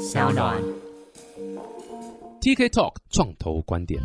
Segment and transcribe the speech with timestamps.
[0.00, 0.56] 小暖。
[2.40, 4.00] TK Talk 创投观点。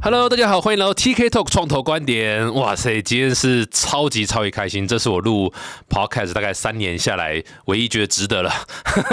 [0.00, 2.54] Hello，大家好，欢迎来到 TK Talk 创投观点。
[2.54, 5.52] 哇塞，今天是超级超级开心，这是我录
[5.90, 8.50] Podcast 大概三年下来唯一觉得值得了，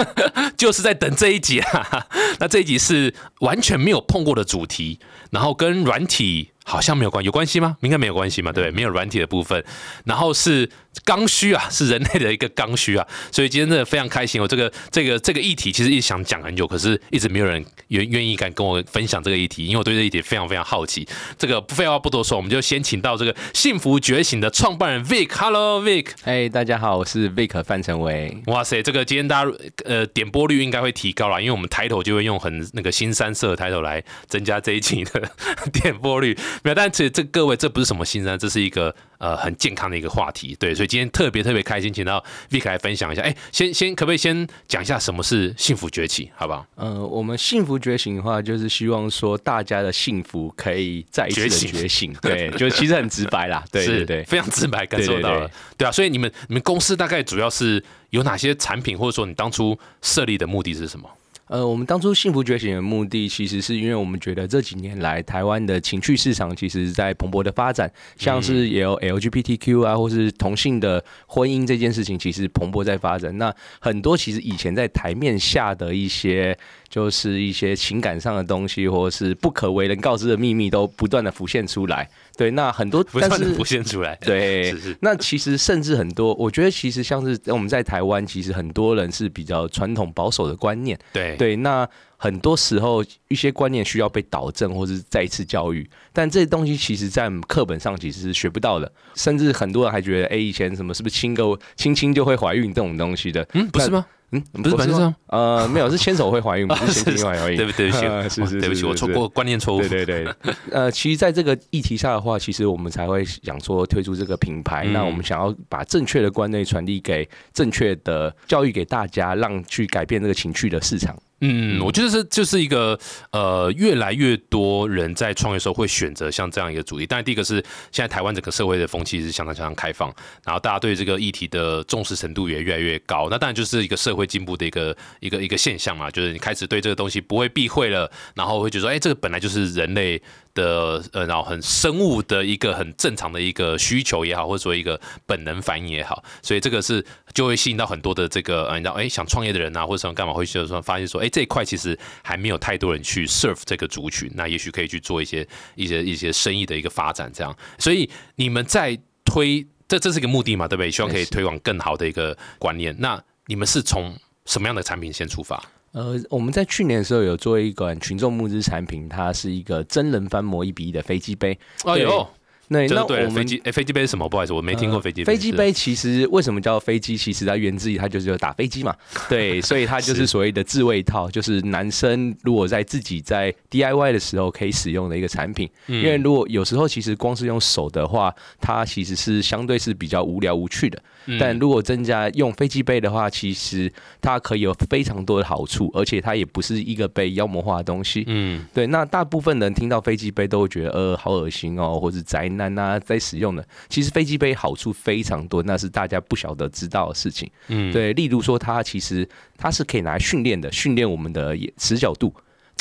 [0.56, 2.06] 就是在等这一集啊。
[2.38, 5.00] 那这一集是完全没有碰过的主题，
[5.30, 7.76] 然后跟软体好像没有关，有关系吗？
[7.82, 8.74] 应该没有关系嘛，对不对？
[8.74, 9.64] 没有软体的部分，
[10.04, 10.68] 然后是
[11.04, 14.42] 刚需啊， 是人类的一个刚需啊，所以今天真的非常开心。
[14.42, 21.06] 我这个这个这个议题其实一直想讲很久，可是一直没有人愿愿意敢跟我分享这个议题，因为我对这个议题非常非常好奇。
[21.38, 25.28] 这个废话不多说，我们就先请到这个幸福觉醒的创办人 Vic。
[25.32, 28.36] Hello Vic，嘿大家好，我是 Vic 范成伟。
[28.46, 29.52] 哇塞，这个今天大家
[29.84, 35.22] 呃点播率应该会提高了，因为我们抬头就会用很那个新三色的抬头来增加这一集的
[35.72, 36.36] 点播率。
[36.62, 40.56] 没有，但这这各位这不是什么新生，这是一个呃很健康的一个话题。
[40.58, 43.22] 对，所以今天特别特别开心，请到 Vic 来分享一下。
[43.22, 46.66] 哎，先先可不可以先讲一下什么是幸福崛起，好不好？
[46.76, 52.12] 呃，我们幸福觉醒的话，就是希望说大家的幸福可以再一次的觉醒觉醒。
[52.22, 53.64] 对，就其实很直白啦。
[53.72, 54.24] 对对对。
[54.24, 55.40] 非常直白感受到了。
[55.40, 61.08] 对对对啊，所以你们你们公司大概主要是有哪些产品，或者说你当初设立的目的是什么？
[61.48, 73.38] 呃，我们当初幸福觉醒的目的，其实是因为我们觉得这几年来台湾的情趣市场其实在蓬勃的发展，像是也有 LGBTQ 啊，或是同性的婚姻这件事情，其实蓬勃在发展。
[73.38, 82.08] 那很多其实以前在台面下的一些，就是一些情感上的东西，或是不可为人告知的秘密，都不断的浮现出来。
[82.36, 84.16] 对，那很多， 但是不断的浮现出来。
[84.22, 90.98] 对是是，那其实甚至很多，我觉得其实像是我们在台湾，其实很多人是比较传统保守的观念。
[91.12, 103.46] 对对，那很多时候一些观念需要被导正或是再一次教育，但这些东西其实在课本上其实是学不到的，甚至很多人还觉得，哎，以前什么是不是亲个亲亲就会怀孕这种东西的？
[103.52, 104.06] 嗯，不是吗？
[104.32, 107.56] 嗯，不是本身上呃，没有，是牵手会怀孕，不是牵手会怀孕。
[107.56, 107.90] 对不对？
[107.90, 109.80] 对不起，呃是是对不起，我错过观念错误。
[109.80, 110.34] 对对对，
[110.72, 114.84] 呃，其实在这个议题下的话，其实我们才会想说推出这个品牌。
[114.86, 121.16] 嗯那我们想要把正确的观念传递给正确的教育给大家，让去改变这个情趣的市场。
[121.40, 122.98] 嗯，我觉得是就是一个
[123.30, 127.06] 呃，越来越多人在创业的时候会选择像这样一个主题。
[127.06, 127.56] 当然，第一个是
[127.92, 130.10] 现在台湾整个社会的风气是相当相当开放，
[130.44, 133.28] 然后大家对这个议题的重视程度也越来越高。
[133.30, 140.22] 那当然就是一个社会进步的一个一个一个现象嘛，就是你开始对这个东西不会避讳了，然后会觉得说，哎，这个本来就是人类。
[140.56, 147.04] 的呃，然后很生物的一个很正常的一个需求也好，或者说一个本能反应也好，所以这个是
[147.34, 157.56] 就会吸引到很多的这个呃，你知道哎想创业的人啊，或者什么干嘛，会就是说发现说，这一块其实还没有太多人去 serve 这个族群，那也许可以去做一些一些一些生意的一个发展，这样。
[157.78, 160.90] 所以你们在推这这是一个目的嘛，对不对？
[160.90, 162.94] 希望可以推广更好的一个观念。
[162.98, 164.14] 那你们是从
[164.44, 165.62] 什么样的产品先出发？
[165.92, 171.58] 呃，我们在去年的时候有做一款群众募资产品，它是一个真人翻模一比一的飞机杯。
[171.84, 172.28] 哎呦，
[172.68, 174.28] 对，那这个对了，我们飞机欸飞机杯是什么？
[174.28, 177.16] 不好意思，我没听过飞机飞机杯其实为什么叫飞机？
[177.16, 178.94] 其实它源自于它就是有打飞机嘛，
[179.28, 185.68] 对，所以它就是是所谓的自卫套，就是男生如果在自己在 DIY 的时候可以使用的一个产品。
[185.86, 191.00] 嗯因为如果有时候其实光是用手的话，它其实是相对是比较无聊无趣的。
[191.26, 198.24] 嗯但如果增加用飞机杯的话，其实它可以有非常多的好处，而且它也不是一个被妖魔化的东西。
[198.26, 203.66] 嗯对，那大部分人听到飞机杯都会觉得呃好恶心哦，或是宅男啊在使用的。
[203.88, 207.50] 其实飞机杯好处非常多，那是大家不晓得知道的事情。
[207.68, 212.32] 嗯，对，例如说它其实它是可以拿来训练的，训练我们的眼持角度。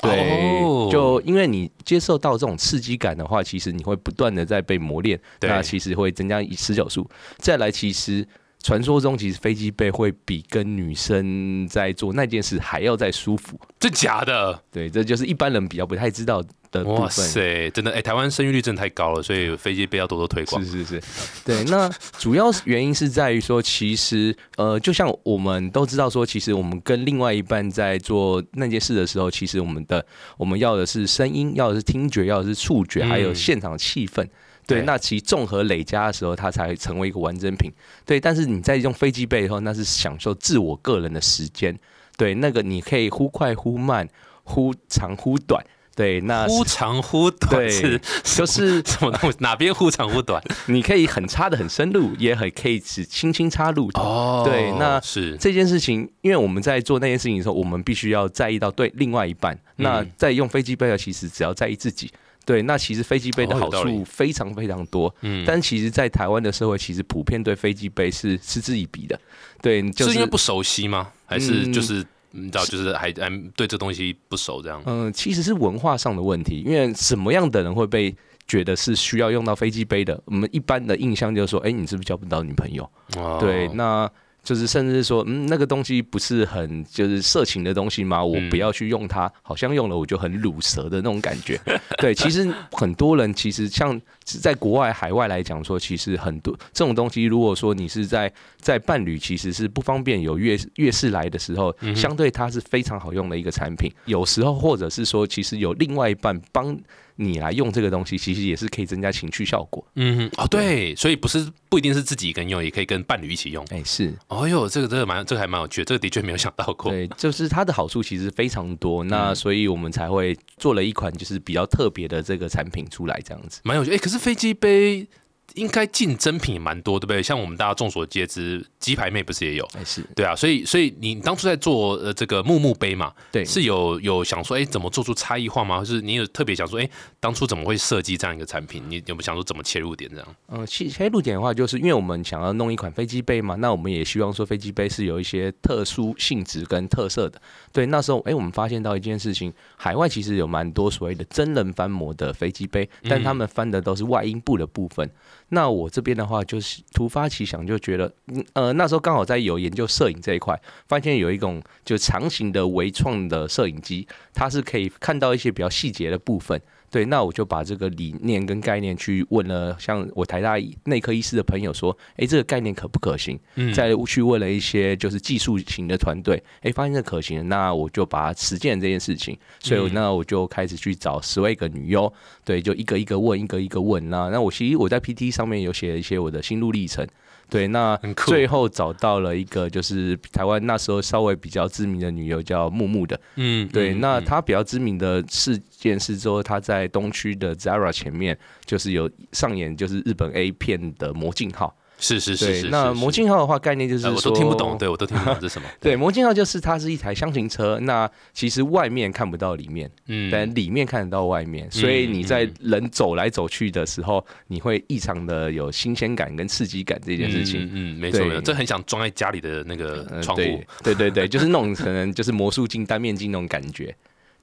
[0.02, 7.10] 对，哦就因为你接受到这种刺激感的话，其实你会不断的在被磨练，对那其实会增加持久数。
[7.38, 8.28] 再来，其实
[8.66, 13.60] 传说中其实飞机背会比跟女生在做那件事还要再舒服。
[13.80, 14.60] 这假的？
[14.72, 17.24] 对，这就是一般人比较不太知道的部哇分。
[17.24, 20.66] 塞，真的哎，台湾生育率真的太高了，所以飞机背要多多推广。
[20.66, 21.02] 是是是，
[21.46, 21.64] 对。
[21.66, 21.88] 那
[22.18, 30.04] 主要原因是在于说，其实呃，就像我们都知道说，其实我们跟另外一半在做那件事的时候，其实我们的
[30.38, 34.16] 我们要的是声音，要的是听觉，要的是触觉，还有嗯现场气氛。
[34.16, 34.30] 对，
[34.68, 37.72] 对那其综合累加的时候，它才会成为一个完整品。
[38.06, 41.78] 对，但是你在用飞机背以后，那是享受自我个人的时间。
[42.18, 44.08] 对，那个你可以忽快忽慢，
[44.44, 45.64] 忽长忽短。
[45.96, 49.38] 对，那忽长忽短对是就是 什么东西？
[49.40, 50.44] 哪边忽长忽短？
[50.66, 53.90] 你可以很插的很深入，也很可以只轻轻插入。
[53.94, 59.58] 哦对那是这件事情，因为我们在做那件事情的时候，我们必须要在意到对另外一半。
[59.78, 62.12] 那在用飞机背的，其实只要在意自己。
[62.46, 69.20] 对，那其实飞机杯的好处非常非常多，嗯，但其实，在台湾的社会，其实普遍对飞机杯是嗤之以鼻的。
[69.62, 71.12] 对，就是因为不熟悉吗？
[71.26, 74.82] 还是嗯就是你知道，就是还还对这东西不熟这样？
[74.86, 78.16] 嗯、其实是文化上的问题，因为什么样的人会被
[78.48, 80.22] 觉得是需要用到飞机杯的？
[80.26, 82.88] 我们一般的印象就是说，哎、你是不是交不到女朋友？
[83.16, 84.08] 哦对，那
[84.46, 88.24] 就是甚至是说，嗯，那个东西不是很就是色情的东西吗？
[88.24, 91.60] 我嗯不要去用它，好像用了我就很乳舌的那种感觉。
[91.98, 103.92] 对，其实很多人其实像在国外海外来讲说，其实很多这种东西，如果说你是在在伴侣其实是不方便有月月事来的时候，嗯相对它是非常好用的一个产品。
[104.06, 106.78] 有时候或者是说，其实有另外一半帮
[107.18, 109.86] 你来用这个东西，其实也是可以增加情趣效果。
[109.96, 113.66] 嗯哼，哦对，所以不是不一定是自己一个人用，也可以跟伴侣一起用。
[113.70, 114.14] 哎，是。
[114.28, 116.92] 哦哟，这个真的蛮这个还蛮有趣的，这个的确没有想到过。
[116.92, 123.62] 对，就是它的好处其实非常多，那嗯所以我们才会做了一款就是比较特别的这个产品出来，这样子。
[123.64, 123.94] 蛮有趣。
[123.94, 125.08] 哎、可是飞机杯
[125.54, 127.24] 应该竞争品也蛮多，对不对？
[127.24, 129.66] 像我们大家众所皆知，鸡排妹不是也有？
[129.78, 135.80] 哎，是对啊，所以所以你当初在做呃这个木木杯嘛，对，是有有想说，哎、怎么做出差异化吗？
[135.80, 136.90] 或是你有特别想说，哎、
[137.20, 138.84] 当初怎么会设计这样一个产品？
[138.90, 140.28] 你有没有想说怎么切入点这样？
[140.50, 147.42] 嗯，其切入点的话，就是因为我们想要弄一款飞机杯嘛，那我们也希望说飞机杯是有一些特殊性质跟特色的。
[147.72, 155.10] 对，那时候哎、我们发现到一件事情，海外其实有蛮多所谓的真人翻模的飞机杯，但他们翻的都是外阴部的部分。
[155.50, 166.60] 那我这边的话，就是突发奇想，就觉得，嗯呃，那时候刚好在有研究摄影这一块，发现有一种就长形的微创的摄影机，它是可以看到一些比较细节的部分。
[166.96, 170.56] 对，那我就把这个理念跟概念去问了，像我台大
[170.86, 173.38] 内科医师的朋友说，哎，这个概念可不可行？
[173.56, 179.38] 嗯再去问了一些就是技术型的团队，哎，发现这可行，那我就把它实践这件事情。
[179.60, 182.14] 所以那我就开始去找十位个女优，
[182.46, 184.10] 对，就一个一个问，一个一个问。
[184.10, 187.06] 那那我其实我在 PT 上面有写了一些我的心路历程。
[187.50, 187.96] 对，那
[188.26, 201.76] 最后找到了一个就是台湾那时候稍微比较知名的女优叫木木的，嗯，对，那她比较知名的事件是说她在东区的 Zara 前面，就是有上演就是日本 A 片的魔镜号。
[201.98, 205.68] 是是是对，是，那魔镜号的话，概念就是呃、我都听不懂，对我都听不懂这是什么。
[205.80, 217.64] 对，魔镜号就是它是一台箱型车，那其实外面看不到里面，嗯，但里面看得到外面，所以你在人走来走去的时候，你会异常的有新鲜感跟刺激感这件事情。
[217.66, 220.44] 嗯，嗯，没错对没错，这很想装在家里的那个呃窗户。
[220.84, 223.96] 对对对对，就是那种可能就是魔术镜、单面镜那种感觉。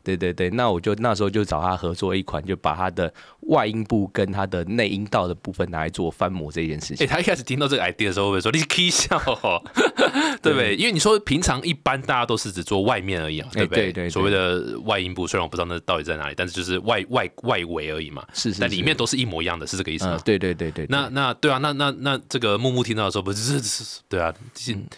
[0.05, 3.13] 对对对，那我就那时候就找他合作一款，就把他的
[3.49, 7.07] 外阴部跟他的内阴道的部分拿来做翻模这件事情哎、情。
[7.07, 9.63] 他一开始听到这个 idea 的时候，会说你是 K 笑哦，
[10.43, 10.75] 对不对？
[10.77, 13.85] 因为你说平常一般大家都是只做外面而已啊，对不对？
[13.85, 18.25] 哎对对对所谓的外阴部，虽然我不知道那到底在哪里，但是就是外外外围而已嘛。
[18.33, 20.17] 是是但里面都是一模一样的，是这个意思吗？
[20.17, 24.33] 嗯，对对对对，对那那对啊，那那那这个木木听到的时候，不是是，对啊，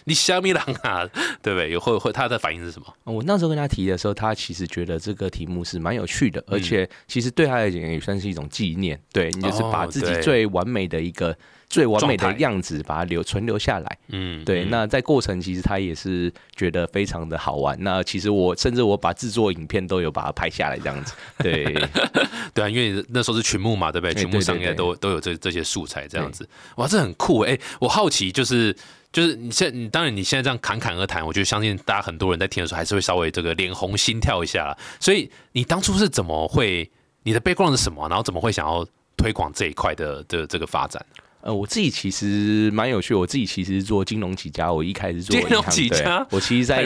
[0.05, 1.05] 你虾米狼啊，
[1.41, 1.69] 对不对？
[1.71, 2.87] 有会会他的反应是什么？
[3.03, 8.99] 我那时候跟他提的时候，他其实觉得这个题目是蛮有趣的，而且其实对他来讲也算是一种纪念。
[9.11, 11.35] 对你就是把哦自己最完美的一个、
[11.69, 13.97] 最完美的样子，把它留存留下来。
[14.09, 17.77] 嗯，对，嗯那在过程其实他也是觉得非常的好玩。
[17.81, 21.13] 那其实我甚至我把制作影片都有把它拍下来，这样子。
[21.39, 21.63] 对，
[22.53, 24.11] 对啊，因为那时候是群幕嘛，对不对？
[24.11, 26.47] 哎群幕上应该都都有这这些素材这样子，
[26.77, 27.57] 哇，这很酷哎！
[27.79, 28.75] 我好奇就是。
[29.15, 34.77] 就是你现，你当然你现在这样侃侃而谈，我觉得相信大家很多人在听的时候还是会稍微这个脸红心跳一下。
[34.99, 36.91] 所以你当初是怎么会，
[37.23, 38.09] 你的 background 是什么？
[38.09, 38.85] 然后怎么会想要
[39.15, 41.01] 推广这一块的的这个发展？
[41.39, 46.83] 呃，我自己其实蛮有趣，我自己其实做金融起家，我一开始做金融起家我其实在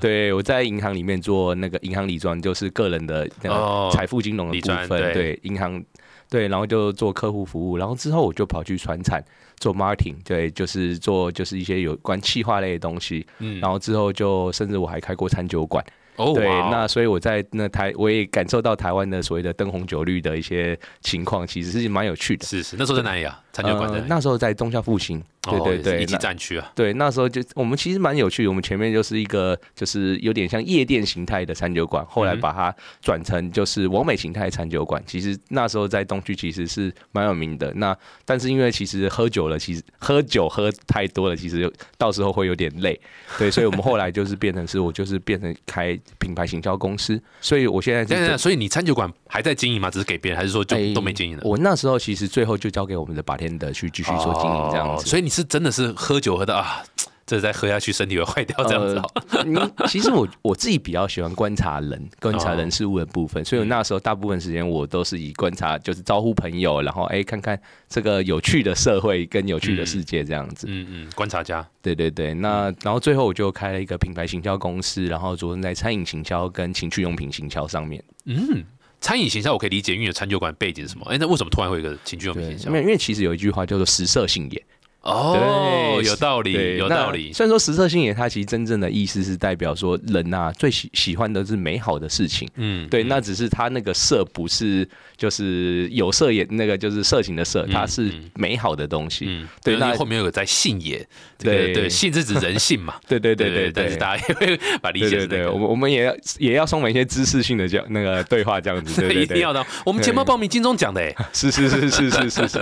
[0.00, 5.12] 对，我在银行里面做那个银行理专，就是个人的那哦个财富金融的理部分。
[5.12, 5.84] 对，银行
[6.28, 9.24] 对，然后就做客户服务，然后之后我就跑去船产
[9.58, 13.26] 做 marketing，对，就是做就是一些有关企划类的东西。
[13.38, 15.84] 嗯，然后之后就甚至我还开过餐酒馆。
[16.16, 22.44] 哦，对，那所以我在那台我也感受到台湾的所谓的灯红酒绿的一些情况，其实是蛮有趣的。
[22.44, 23.42] 是是，那时候在哪里啊？
[23.52, 23.98] 餐酒馆的？
[23.98, 35.02] 呃那时候在东校复兴，对哦对对，一级战区啊，对，那时候就我们其实蛮有趣的，我们前面就是一个就是有点像夜店形态的餐酒馆，后来嗯把它转成就是完美形态的餐酒馆。
[35.06, 37.72] 其实那时候在东区其实是蛮有名的。
[37.76, 37.96] 那
[38.26, 43.00] 但是因为其实喝酒了，其实喝酒喝太多了，其实到时候会有点累。
[43.38, 49.90] 对，所以我们后来就是变成是我就是变成开品牌行销公司，所以我现在等等，是所以你餐酒馆还在经营吗？
[49.90, 51.42] 只是给别人，还是说就哎都没经营了？
[51.44, 55.02] 我那时候其实最后就交给我们的 bartender 去继续做经营这样子。
[55.02, 56.82] 哦所以你是真的是喝酒喝的啊，
[57.26, 59.10] 这再喝下去身体会坏掉这样子哦。
[59.44, 70.66] 你其实我我自己比较喜欢观察人、观察人事物的部分，所以我那时候大部分时间我都是以观察，就是招呼朋友，然后哎看看这个有趣的社会跟有趣的世界这样子。
[70.70, 71.66] 嗯嗯，观察家。
[71.82, 78.02] 对对对，那然后最后我就开了一个品牌行销公司，然后着重在餐饮行销跟情趣用品行销上面。
[78.24, 78.64] 嗯，
[79.00, 81.06] 餐饮行销我可以理解，因为有餐酒馆背景是什么？
[81.08, 82.68] 哎，那为什么突然会有一个情趣用品行销？
[82.70, 84.60] 因为因为其实有一句话叫做“食色性也”。
[85.06, 87.32] 哦，有道理，有道理。
[87.32, 92.48] 虽然说食色性也，它其实真正的意思是代表说人呐最喜喜欢的是美好的事情。
[92.56, 94.86] 嗯，对，那只是它那个色不是
[95.16, 99.26] 就是有色也那个就是色情的色，它是美好的东西。
[99.28, 101.06] 嗯，对，那后面有个在性也，
[101.38, 102.94] 对对，性是指人性嘛？
[103.06, 109.64] 对对对对，但是大家也会把理解对，我们我们也要也要充满一些知识性的这样那个对话这样子， 对一定要的。
[109.84, 112.60] 我们钱包报名金钟奖的， 哎，是是是是是是是。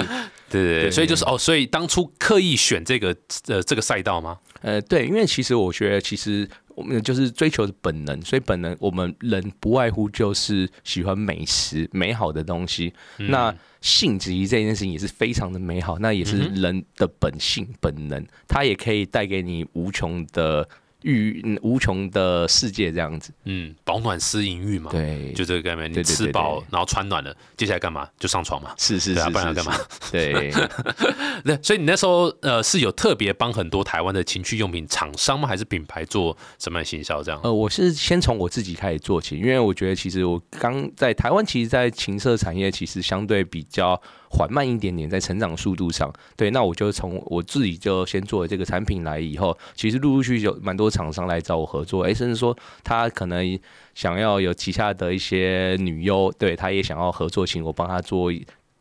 [0.63, 3.15] 对对对，所以就是哦，所以当初刻意选这个
[3.47, 4.39] 呃这个赛道吗？
[4.63, 12.93] 呃，对，因为其实我觉得，其实我们就是追求本能，所以本能我们人不外乎就是喜欢美食、美好的东西。
[13.17, 20.69] 那性质这件事情也是非常的美好，那也是人的本性本能，它也可以带给你无穷的。
[21.05, 25.93] 欲无穷的世界这样子，嗯，保暖思淫欲嘛，对，就这个概念。
[25.93, 28.09] 你吃饱，然后穿暖了，接下来干嘛？
[28.19, 29.79] 就上床嘛，是是是，不然要干嘛？
[30.11, 30.51] 对，
[31.45, 35.47] 那所以你那时候呃是有特别帮很多台湾的情趣用品厂商吗？
[35.47, 37.39] 还是品牌做什么行销这样？
[37.45, 44.01] 呃，我是先从我自己开始做起，因为我觉得其实我刚在台湾，其实，在情色产业其实相对比较。
[44.37, 53.57] 缓慢一点点，在成长速度上，对，那我就从我自己就先做了这个产品来，以后其实陆陆续续有蛮多厂商来找我合作，哎，甚至说他可能
[53.95, 58.33] 想要有旗下的一些女优，对，他也想要合作，请我帮他做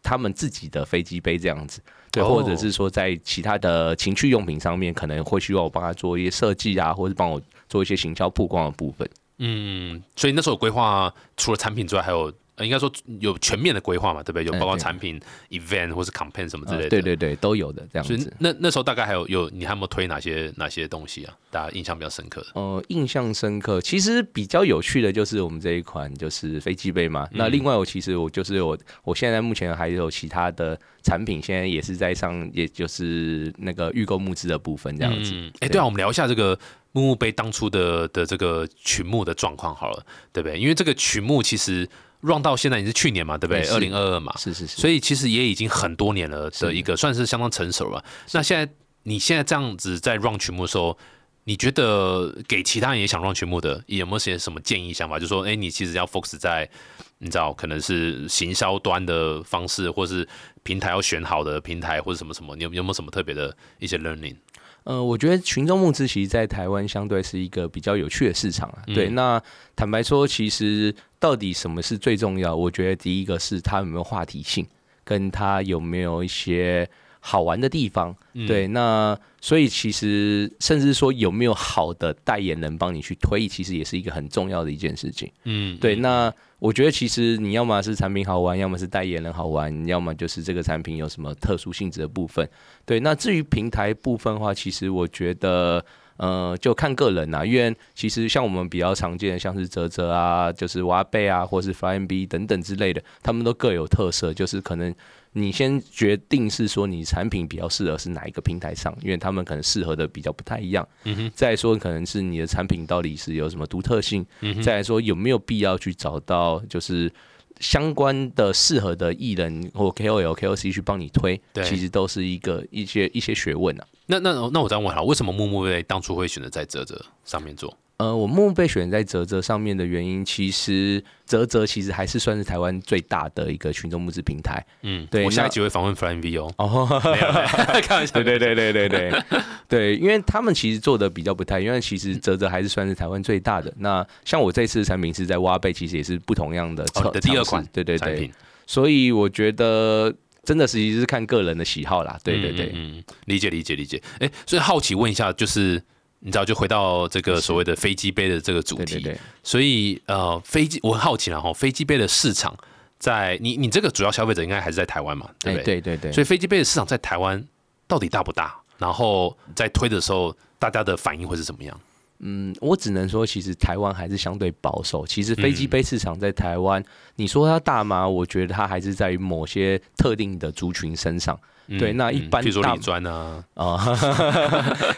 [0.02, 1.80] 他们自己的飞机杯这样子，
[2.12, 9.08] 对，或者是说在其他的情趣用品上面，可能会需要我帮他做一些设计啊，或者帮我做一些行销曝光的部分。
[9.38, 12.34] 嗯，所以那时候规划除了产品之外，还有。
[12.56, 14.46] 呃，应该说有全面的规划嘛，对不对？
[14.46, 15.20] 有包括产品、
[15.50, 16.90] event 或是 campaign 什么之类的。
[16.90, 18.34] 对对对，都有的这样子。
[18.38, 21.34] 那那时候大概还有有，你还有没有推哪些哪些东西啊？
[21.50, 22.48] 大家印象比较深刻的。
[22.54, 27.28] 呃，印象深刻，其实比较有趣的就是我们这一款就是飞机杯嘛。
[27.32, 35.34] 那另外我其实我就是我我现在目前还有其他的产品，现在也是在上，也就是那个预购募资的部分这样子。
[35.60, 36.56] 哎，对啊，我们聊一下这个
[36.92, 40.60] 木木杯当初的的这个曲目的状况好了，对不对？
[40.60, 41.90] 因为这个曲目其实。
[42.24, 43.64] Run 到现在也是去年嘛，对不对？
[43.68, 44.82] 二零二二嘛，是是是。
[44.82, 48.04] 所以其实也已经很多年了的一个，算是相当成熟了。
[48.32, 50.98] 那现在你现在这样子在 run 曲目的时候，
[51.44, 55.20] 你觉得给其他人也想 run 曲目的，有没有些什么建议想法？
[55.20, 56.70] 就说，哎，你其实要 focus 在，
[57.18, 60.28] 你知道，可能是行销端的方式，或是
[60.64, 64.38] 平台要选好的平台，或者什么什么，你有有没有什么特别的一些 learning？
[64.84, 68.84] 呃，我觉得群众募资其实，在台湾相对是一个比较有趣的市场啊。
[68.88, 69.42] 对，那
[69.76, 72.56] 坦白说，其实到底什么是最重要？
[72.56, 74.68] 我觉得第一个是它有没有话题性，
[75.04, 76.90] 跟它有没有一些
[77.26, 78.14] 好玩的地方。
[78.48, 85.32] 对，那所以其实甚至说有没有好的代言人帮你去推，其实也是一个很重要的一件事情。
[85.46, 86.34] 嗯，对，那。
[86.60, 92.50] 我觉得其实你要么是产品好玩，要么是代言人好玩，要么就是这个产品有什么特殊性质的部分。
[92.86, 95.84] 对，那至于平台部分的话，其实我觉得，
[96.18, 97.46] 呃，就看个人呐。
[97.46, 104.94] 因为其实像我们比较常见的，像是泽泽啊，就是挖贝啊，或是 Flying B 等等之类的，他们都各有特色，就是可能。
[105.36, 110.88] 你先决定是说你产品比较适合是哪一个平台上，因为他们可能适合的比较不太一样。
[111.06, 111.32] 嗯哼。
[111.34, 114.24] 再说可能是你的产品到底是有什么独特性。
[114.42, 117.12] 嗯再来说有没有必要去找到就是
[117.60, 123.86] 相关的适合的艺人或 KOL、KOC 去帮你推，其实都是一个一些一些学问啊。
[124.06, 127.78] 那那那我再问哈，为什么木木类当初会选择在泽泽上面做？
[127.98, 134.66] 呃，我木木被选在泽泽上面的原因，其实泽泽其实还是算是台湾最大的一个群众募资平台。
[134.82, 135.24] 嗯，对。
[135.24, 136.54] 我下一集会访问 Flying V 哦。
[136.58, 136.88] 哦
[137.84, 138.14] 开玩笑。
[138.16, 139.24] 对对对对对对
[139.70, 143.72] 对，因为他们其实做的比较不太，因为其实泽泽还是算是台湾最大的。
[143.78, 146.84] 那像我这次的产品是在挖贝，其实也是不同样的
[147.14, 148.30] 的第二款，对对对。
[148.66, 152.20] 所以我觉得真的其实是看个人的喜好啦。
[152.24, 154.02] 对对对，嗯，理解理解理解。
[154.20, 155.82] 哎，所以好奇问一下，就是。
[156.26, 159.14] 你知道，就回到这个所谓的飞机杯的这个主题，
[159.44, 162.56] 所以呃，飞机我很好奇了哈，飞机杯的市场
[162.98, 165.82] 在你你这个主要消费者应该还是在台湾嘛，对不对？
[165.82, 166.12] 对对对。
[166.14, 167.46] 所以飞机杯的市场在台湾
[167.88, 168.56] 到底大不大？
[168.78, 171.78] 然后在推的时候，大家的反应会是怎么样？
[172.20, 175.06] 嗯，我只能说，其实台湾还是相对保守。
[175.06, 176.82] 其实飞机杯市场在台湾，
[177.18, 178.08] 你说它大吗？
[178.08, 181.38] 我觉得它还是在于某些特定的族群身上。
[181.79, 183.97] 对，那一般譬如说大理专啊， 啊，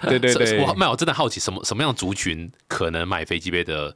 [0.02, 3.94] 对对对，我没有，我真的好奇什么什么样的族群可能买飞机杯的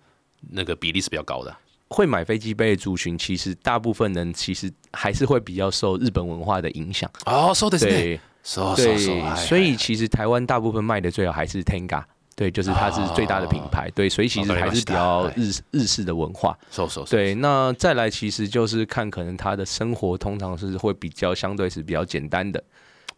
[0.50, 1.58] 那个比例是比较高的啊？
[1.88, 7.08] 会买飞机杯的族群，其实大部分人其实还是会比较受日本文化的影响。
[7.26, 7.90] 哦，そうですね。
[7.90, 12.02] 对そうそう对そう哎，所以其实台湾大部分卖的最好还是 Tenga。
[12.38, 16.58] 对，就是它是最大的品牌，对，所以其实还是比较日日式的文化。
[16.70, 22.62] そうそうそう对，那再来其实就是看可能他的生活通常是会比较相对是比较简单的。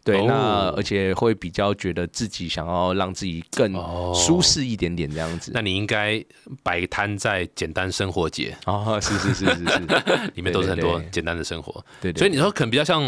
[0.03, 5.51] 对，哦那而且会比较觉得自己想要让自己更哦舒适一点点这样子。
[5.53, 6.23] 那你应该
[6.63, 12.19] 摆摊在简单生活节，哦，是是是是是， 里面都是很多对对对简单的生活，对对。
[12.19, 13.01] 所以你说可能比较像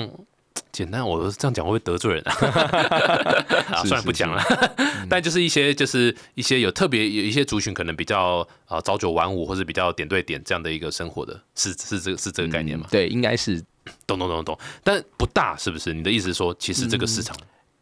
[0.73, 2.33] 简单，我这样讲会不会得罪人啊？
[3.71, 4.43] 啊是算了不讲了，
[5.09, 12.91] 但就是一些就是一些有特别有一些族群可能比较啊朝九晚五或者比较点对点这样的一个生活的，是是这个是这个概念吗嗯？
[12.91, 13.63] 对，应该是
[14.07, 15.93] 懂懂懂懂，但不大是不是？
[15.95, 17.37] 你的意思是说，其实这个市场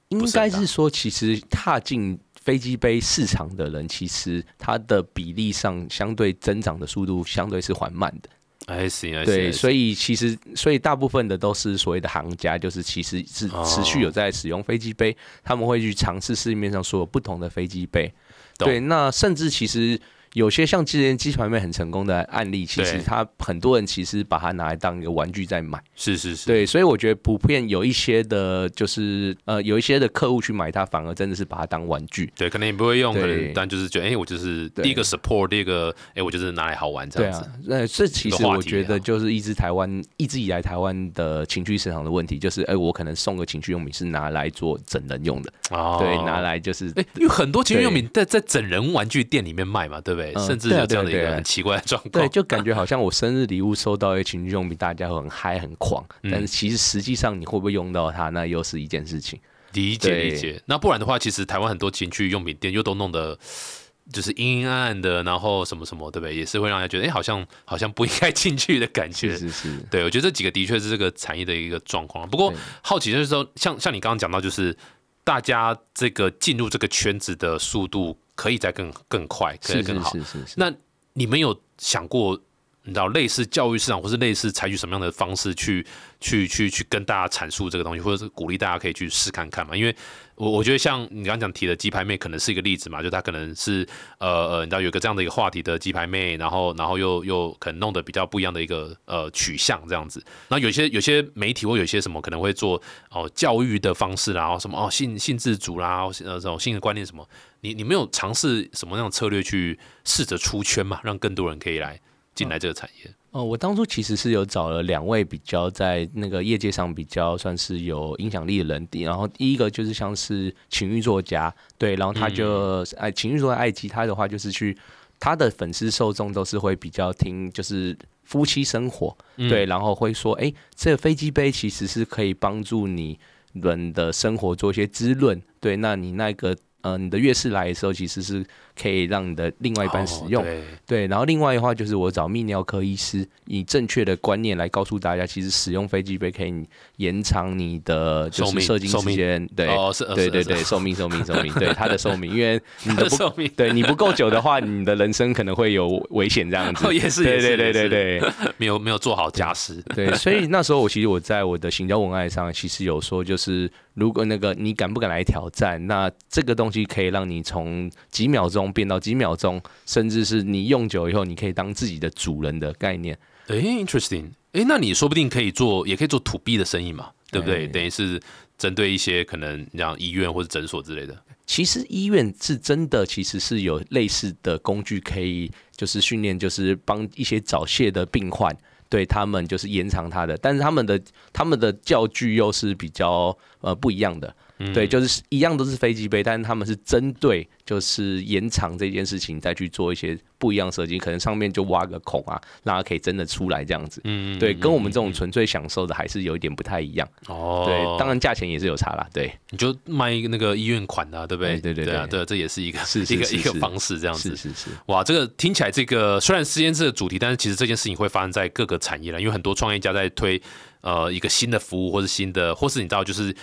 [0.08, 8.28] 应该是说，其实踏进飞机杯市场的人，其实它的比例上相对增长的速度相对是缓慢的。
[8.72, 13.62] I see I see，对，所以以其实所以大部分的都是所谓的行家，就是其实是哦。
[13.64, 18.12] 持续有在使用飞机杯，他们会去尝试市面上所有不同的飞机杯。
[18.58, 20.00] 对，那甚至其实
[20.34, 25.78] 有些像之前鸡排妹很成功的案例，其实他很多人其实把它拿来当一个玩具在买。
[25.94, 32.32] 是是是，对，所以我觉得普遍有一些的，就是呃，有一些的客户去买它，反而真的是把它当玩具。
[32.36, 37.40] 对，可能也不会用，可对能但就是觉得，哎、我就是第一个 support，第一个，哎、我就是拿来好玩这样子。
[37.66, 50.21] 对啊，那这其实我觉得就是一直台湾一直以来台湾的情趣市场的问题，就是哎、我可能送个情趣用品是拿来做整人用的，哦对，拿来就是哎、因为很多情趣用品在在整人玩具店里面卖嘛，对不对？
[50.36, 52.10] 嗯甚至有这样的一个很奇怪的状况。
[52.12, 59.40] 对，就感觉好像我生日礼物收到情趣用品，大家会很嗨很狂，嗯但是其实实际上你会不会用到它，那又是一件事情。
[59.72, 60.62] 理解理解。
[60.66, 63.38] 那不然的话，其实台湾很多情趣用品店又都弄得
[64.12, 66.34] 就是阴阴暗暗的，然后什么什么，对不对？
[66.34, 69.30] 也是会让人家觉得，哎、好像好像不应该进去的感觉。
[69.30, 72.28] 是是是，对，我觉得这几个的确是这个产业的一个状况。
[72.28, 72.52] 不过
[72.82, 74.76] 好奇就是说，像像你刚刚讲到，就是
[75.24, 80.10] 大家这个进入这个圈子的速度可以再更更快，可以是是更好。
[80.10, 80.54] 是是是。
[80.56, 80.74] 那
[81.12, 82.36] 你们有想过，
[82.84, 85.86] 你知道类似教育市场，或是类似采取什么样的方式去
[86.20, 89.76] 去去去跟大家阐述这个东西，或者是鼓励大家可以去试看看嘛？
[89.76, 89.94] 因为
[90.34, 93.86] 我我觉得像你刚刚讲提的鸡排妹，可能是一个例子嘛，就她可能是
[94.18, 100.20] 呃呃，你知道有个这样的一个话题的鸡排妹，然后然后又又可能弄得比较不一样的一个呃取向这样子。
[100.48, 107.24] 然后有些有些媒体或有些什么可能会做哦、教育的方式，然后什么哦性性自主啦，呃这种性的观念什么，
[107.60, 112.00] 你你没有尝试什么样的策略去试着出圈嘛，让更多人可以来
[112.34, 113.10] 进来这个产业？
[113.30, 124.76] 哦，我当初其实是有找了两位比较在那个业界上比较算是有影响力的人，然后第一个就是像是情欲作家，对，然后他就哎、情欲作家爱吉，他的话就是去
[125.18, 133.18] 他的粉丝受众都是会比较听就是夫妻生活，对，然后会说，哎、这个飞机杯其实是可以帮助你
[133.54, 138.44] 人的生活做一些滋润，对，那你那个呃你的月事来的时候，其实是
[138.80, 140.42] 可以让你的另外一半使用。
[140.42, 140.62] 哦对。
[140.84, 146.52] 对，然后另外的话就是我找泌尿科医师，以正确的观念来告诉大家，其实使用飞机杯可以
[146.96, 149.10] 延长你的就寿命是射精寿命。
[149.10, 153.50] 时间，对，哦是对对对，寿命寿命 寿命，对它的寿命，因为你的不寿命。
[153.56, 156.84] 对你不够久的话，你的人生可能会有危险这样子。
[156.88, 158.22] 哦也是对对对对对。
[158.58, 173.18] 没有没有做好家事，对，所以那时候我其实我在我的行销文案上其实有说，就是如果那个你敢不敢来挑战，那这个东西可以让你从几秒钟变到几秒钟，甚至是你用久以后，你可以当自己的主人的概念。
[173.46, 177.64] 哎，interesting，哎，那你说不定可以做，也可以做 to B 的生意嘛，对不对？
[177.64, 178.20] 哎等于是
[178.58, 181.16] 针对一些可能像医院或者诊所之类的。
[181.44, 188.56] 其实医院是真的，其实是有类似的工具可以，就是训练，就是帮一些早泄的病患，
[188.88, 194.34] 对他们就是延长他的，但是他们的他们的教具又是比较呃不一样的。
[194.72, 204.00] 对，就是一样都是飞机杯，但是他们是针对就是延长这件事情再去做一些不一样的设计，可能上面就挖个孔啊，让它可以真的出来这样子。
[204.04, 207.08] 嗯，对，跟我们这种纯粹享受的还是有一点不太一样。
[207.28, 209.08] 哦，对，当然价钱也是有差啦。
[209.12, 211.54] 对，你就卖一个那个医院款的、啊，对不对？
[211.54, 214.48] 哎对对对啊，对对，这也是一个是 是一个一个方式，这样子是。
[214.50, 214.70] 是是。
[214.86, 220.40] 哇，这个听起来这个虽然时间这个主题，但是其实这件事情会发生在各个产业了，因为很多创业家在推
[220.80, 223.34] 呃一个新的服务或是新的，或是你知道就是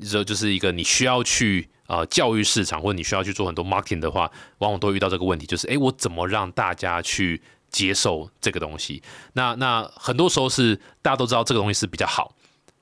[0.00, 9.02] 就就是一个你需要去呃教育市场，或者你需要去做很多 marketing 的话，往往都遇到这个问题，就是诶，我怎么让大家去接受这个东西？
[9.32, 12.34] 那那很多时候是大家都知道这个东西是比较好。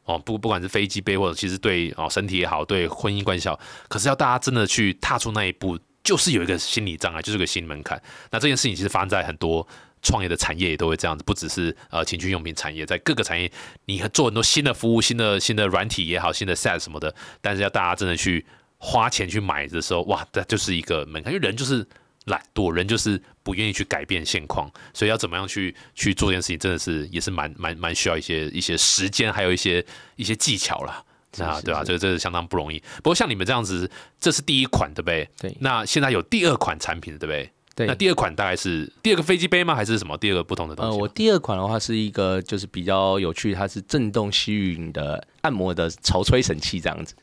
[0.04, 7.98] 哦，不不管是飞机杯或者其实对哦身体也好，对婚姻关系好，可是要大家真的去踏出那一步，就是有一个心理障碍，就是个心理门槛。
[8.30, 9.66] 那这件事情其实发生在很多
[10.04, 13.50] 创业的产业也都会这样子，不只是呃情趣用品产业，在各个产业，
[13.86, 18.46] 你做很多新的服务、新的新的软体也好，新的 SaaS 什么的，但是要大家真的去
[18.78, 21.84] 花钱去买的时候，哇，这就是一个门槛，因为人就是。
[22.26, 29.84] 懒惰人就是不愿意去改变现况，所以要怎么样去去做这件事情，真的是也是蛮蛮蛮需要一些一些时间，还有一些
[30.16, 31.04] 一些技巧啦
[31.40, 31.84] 啊，对吧？
[31.84, 32.82] 这个这是相当不容易。
[33.02, 35.28] 不过像你们这样子，这是第一款，对不对？
[35.38, 35.54] 对。
[35.60, 37.52] 那现在有第二款产品，对不对？
[37.74, 37.86] 对。
[37.86, 39.74] 那第二款大概是第二个飞机杯吗？
[39.74, 40.16] 还是什么？
[40.18, 40.92] 第二个不同的东西？
[40.92, 47.14] 呃，我第二款的话是一个就是比较有趣，它是震动吸吮的按摩的潮吹神器，这样子。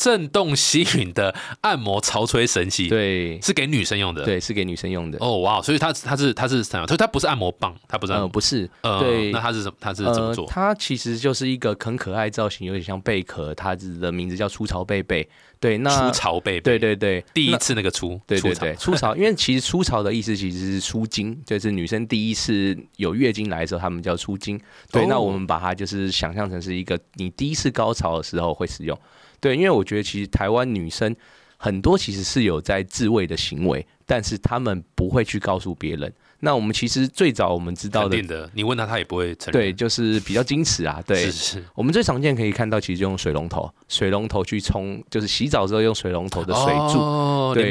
[0.00, 5.18] 震动吸吮的按摩潮吹神器，对，是给女生用的，对，是给女生用的。
[5.20, 6.86] 哦，哇，所以它它是它是什么？
[6.86, 9.76] 所以它不是按摩棒，它不是，呃，不是，呃对，那它是什么？
[9.78, 10.46] 它是怎么做？
[10.46, 15.28] 它其实就是一个很可爱造型，有点像贝壳，它的名字叫粗潮贝贝。
[15.60, 24.58] 对，那粗潮贝贝，对对对，第一次那个粗，对对对，粗潮，因为其实粗潮的意思其实是出经，就是女生第一次有月经来的时候，他们叫出经。
[24.90, 28.98] 对，那我们把它就是想象成是一个你第一次高潮的时候会使用。
[29.40, 31.14] 对，因为我觉得其实台湾女生
[31.56, 36.12] 很多其实是有在自慰的行为，但是她们不会去告诉别人。
[36.42, 39.52] 那我们其实最早我们知道的，你问他他也不会承认。
[39.52, 41.02] 对，就是比较矜持啊。
[41.06, 41.64] 对，是是。
[41.74, 46.98] 我们最常见可以看到，其实用水龙头，水龙头去冲，就是洗澡之后用水龙头的水柱。
[46.98, 47.70] 哦，对。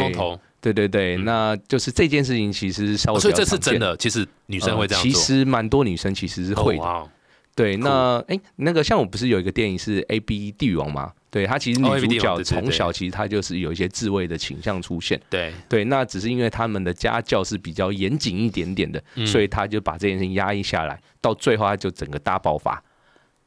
[0.61, 3.19] 对对对，那就是这件事情其实稍微。
[3.21, 5.09] 所以这是真的，其实女生会这样做。
[5.09, 7.09] 其实蛮多女生其实是会的。
[7.55, 11.13] 对，那哎，那个像我不是有一个电影是 A B 帝王吗？
[11.31, 15.19] 对他其实女主角从小其实她就是有一些自慰的倾向出现。
[15.29, 22.83] 对对，那只是因为他们的家教是比较严谨一点点的，所以他就把这件事情压抑下来，到最后他就整个大爆发。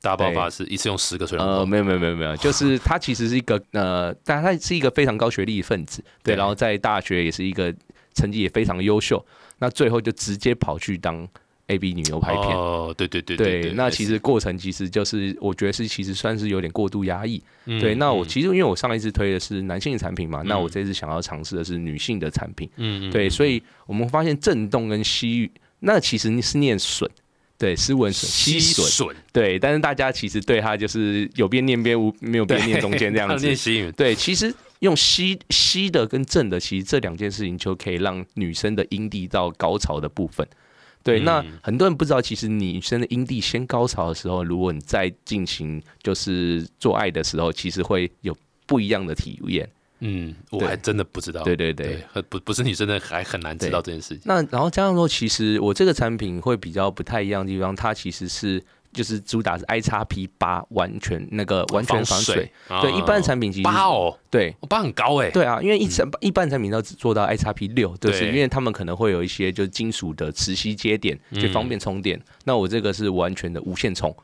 [0.00, 1.52] 大爆发是一次用十个水龙头？
[1.58, 7.72] 呃，没有没有没有没有， 就是他其实是一个呃，但他是一个非常高学历分子，对，然后在大学也是一个
[8.14, 9.24] 成绩也非常优秀，
[9.58, 11.28] 那最后就直接跑去当。
[11.68, 17.42] A B 女优拍片哦，对对对对，那其实过程其实就是我觉得是其实算是有点过度压抑。
[17.64, 22.68] 对，那我其实因为我上一次推的是男性产品嘛，那我这次想要尝试的是女性的产品。
[22.76, 27.08] 嗯嗯，对，所以我们发现震动跟吸，那其实是念损，
[27.56, 33.46] 对，斯文损吸损，对，但是大家其实对它就是有边念边无，没有边念中间这样子。
[33.96, 40.46] 对，其实用吸吸的跟震的，其实这两件事情就可以让女生的阴蒂到高潮的部分。
[41.02, 48.36] 对，那很多人不知道，其实女生的阴蒂先高潮的时候，如果你再进行就是做爱的时候，其实会有
[48.66, 49.68] 不一样的体验。
[50.00, 51.42] 嗯，我还真的不知道。
[51.42, 54.20] 对对对，不不是女生的还很难知道这件事情。
[54.24, 58.62] 那然后加上说，其实我这个产品会比较不太一样的地方，它其实是。
[58.92, 62.52] 就是主打是 I 叉 P 八，完全那个完全防水。
[62.80, 65.30] 对，一般产品其实八哦，对，八很高哎。
[65.30, 72.20] 对啊，因为一产一般产品都只做到 I 叉 P 六，就是因为他们可能会有一些就是金属的磁吸接点，就方便充电。
[72.44, 74.14] 那我这个是完全的无线充。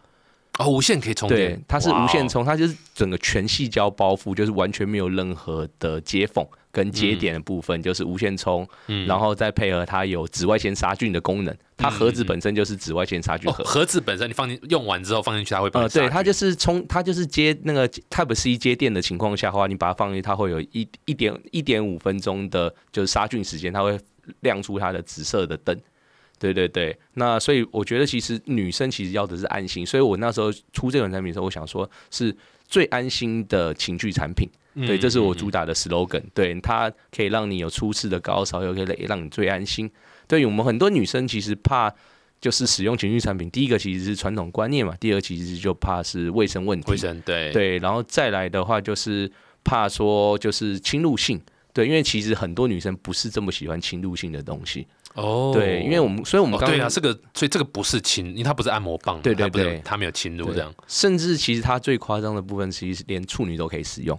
[0.58, 1.52] 哦，无线可以充电。
[1.52, 6.44] 对，它是无线充，它就是整个全细胶包覆，就是完全没有任何的接缝。
[6.70, 8.66] 跟接点的部分就是无线充，
[9.06, 11.56] 然后再配合它有紫外线杀菌的功能。
[11.76, 13.62] 它盒子本身就是紫外线杀菌盒。
[13.64, 23.98] 盒子本身你放进用完之后放进去，它会呃，对，它就是充，它就是接那个 Type C 接电的情况下的话，你把它放进去，它会有一一点一点五分钟的，就是杀菌时间，它会
[24.40, 25.78] 亮出它的紫色的灯。
[26.40, 32.36] 对对对，那所以我觉得其实女生其实要的是安心，所以我那时候出这款产品的时候，我想说是
[32.68, 34.48] 最安心的情趣产品。
[34.74, 36.22] 对，这是我主打的 slogan。
[36.32, 39.90] 对，它可以让你有初次的高潮，又可以让你最安心。
[40.26, 41.92] 对于我们很多女生，其实怕
[42.40, 43.50] 就是使用情趣产品。
[43.50, 46.92] 第一个其实是传统观念嘛，第二其实就怕是卫生问题。
[46.92, 49.30] 卫生对对，然后再来的话就是
[49.64, 51.40] 怕说就是侵入性。
[51.72, 54.86] 对，因为其实很多女生不是这么喜欢侵入性的东西。
[55.14, 60.72] 哦，对，因为我们所以我们刚对啊，这个所以这个不是侵，因为它不是按摩棒，对对对，它没有侵入这样。
[60.86, 64.18] 甚至其实它最夸张的部分，其实连处女都可以使用。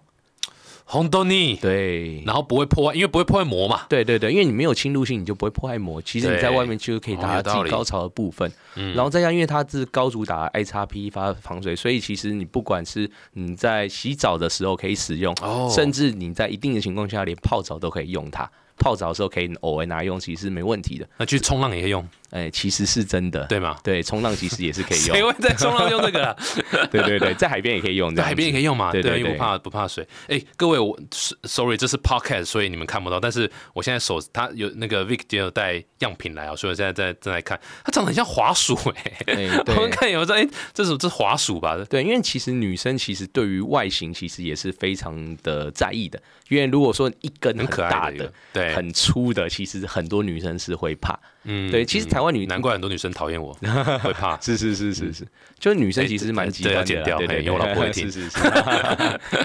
[0.92, 3.82] 红豆泥对，然后不会破坏，因为不会破坏膜嘛。
[3.88, 6.02] 对对对，因为你没有侵入性，你就不会破坏膜。
[6.02, 8.52] 其实你在外面就可以达到高潮的部分。
[8.74, 15.36] 嗯，然后再加上因为它是高主打 I 叉 P 发防水，所以其实你不管是你在洗澡的时候可以使用，
[15.70, 18.50] 甚至你在一定的情况下连泡澡都可以用它。
[18.80, 21.08] 泡澡的时候可以偶尔拿用，其实是没问题的。
[21.18, 23.76] 那去冲浪也可以用，哎，其实是真的，对吗？
[23.84, 26.36] 对，冲浪其实也是可以谁用， 会在冲浪用这个啊？
[26.90, 28.92] 对对对，在海边也可以用，在海边也可以用嘛？
[28.92, 30.08] 对，对不怕不怕水。
[30.28, 30.98] 哎，各位，我
[31.44, 41.78] sorry，这是 podcast，所以你们看不到，但是我现在手他有那个 Vic 也有带样品来啊，所以我现在在正在看，它长得很像滑鼠哎、哎我们看有在哎，这是这是滑鼠吧？
[41.90, 51.18] 对，因为其实女生其实对于外形其实也是非常的在意的，因为如果说一根很可爱的、对，很粗的，其实很多女生是会怕。
[51.44, 53.54] 嗯对，其实台湾女难怪很多女生讨厌我，
[54.04, 54.40] 会怕。
[54.42, 55.28] 是是是是是，
[55.58, 58.12] 就是女生其实蛮极这要端的啦，剪掉对对，嘿因为我老婆会听。
[58.12, 58.40] 是是是，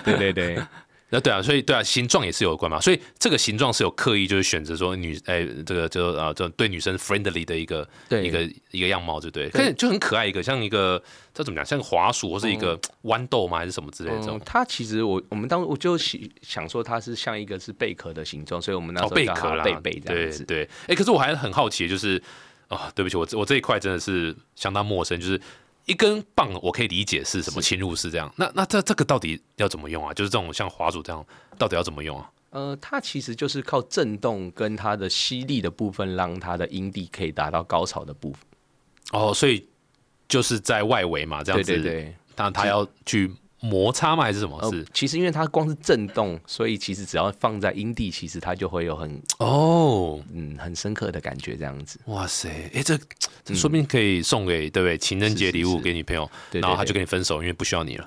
[0.04, 0.58] 对对 对，
[1.14, 9.48] 那对啊，所以对啊，形状也是有关嘛，所以这个形状是有刻意就是选择说女哎、这个就啊这对女生 friendly 的一个对一个一个样貌，对不对？
[9.48, 11.00] 看起来就很可爱一个，像一个
[11.32, 13.58] 这怎么讲，像个滑鼠或是一个豌豆吗？
[13.58, 14.42] 还是什么之类的这种嗯，？
[14.44, 20.44] 它其实我我们当我就想想说它是像一个是贝壳的形状，所以我们那时哦，候贝壳啦，它贝贝这样子。
[20.44, 20.68] 对对。
[20.88, 22.20] 哎、可是我还很好奇，就是
[22.66, 25.40] 啊、对不起，我我这一块真的是相当陌生，就是。
[25.86, 30.14] 一根棒我可以理解是什么侵入式这样，那那这这个到底要怎么用啊？
[30.14, 31.24] 就是这种像滑鼠这样，
[31.58, 32.30] 到底要怎么用啊？
[32.50, 38.40] 呃，它其实就是靠震动跟它的吸力的部分，让它的阴蒂可以达到高潮的部分。
[39.12, 39.66] 哦，所以
[40.28, 43.30] 就是在外围嘛，这样子，对对对，那他要去
[43.64, 44.22] 摩擦吗？
[44.24, 44.58] 还是什么？
[44.58, 51.98] 呃，其实因为它光是震动，所以其实只要放在阴蒂，其实它就会有很哦，嗯很深刻的感觉，这样子。
[52.04, 52.98] 哇塞，哎，这
[53.42, 54.98] 这说不定可以送给对不对？
[54.98, 58.06] 情人节礼物给女朋友，然后他就跟你分手，因为不需要你了。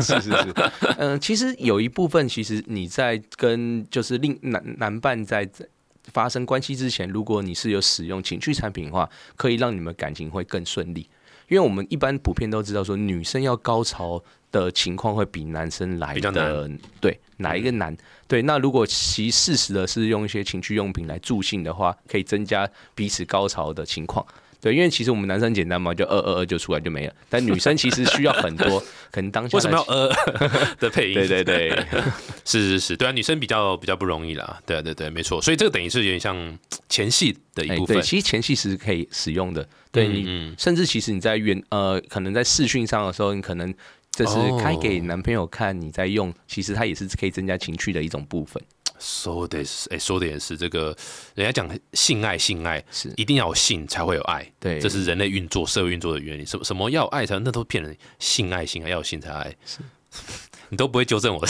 [0.00, 0.54] 是 是 是，
[0.96, 5.66] 嗯、其实有一部分，其实你在跟就是另男男伴在在
[6.12, 11.08] 发生关系之前，如果你是有使用情趣产品的话，可以让你们感情会更顺利。
[11.48, 17.96] 因为我们一般普遍都知道说，女生要高潮的情况会比男生来的对哪一个难？
[18.26, 24.24] 对，那如果其事实的是用一些情趣用品来助兴的话，可以增加彼此高潮的情况。
[24.64, 31.14] 对，因为其实我们男生简单嘛，就二二二就出来就没了，但女生其实需要很多，可能当下为什么要的呃 的配音？
[31.14, 31.84] 对对对，
[32.46, 34.58] 是是是，对啊，女生比较比较不容易啦。
[34.64, 35.42] 对啊对对，没错。
[35.42, 38.02] 所以这个等于是有点像前戏的一哎部分对，。
[38.02, 39.68] 其实前戏是可以使用的。
[39.92, 43.72] 对你，嗯，甚至其实你在远呃，可能在视讯上的时候，你可能
[44.12, 48.62] 这是哦开给男朋友看你在用，其实它也是可以增加情趣的一种部分。
[49.04, 50.96] 说的是，哎，说的也是，这个
[51.34, 56.46] 人家讲性爱，性爱是一定要有性才会有爱，对，这是人类运作、社会运作的原理。
[56.46, 57.94] 什么什么要有爱才，那都是骗人。
[58.18, 59.54] 性爱，性爱要有性才有爱。
[60.70, 61.46] 你都不会纠正我，